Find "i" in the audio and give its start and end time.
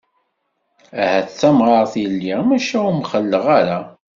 2.03-2.05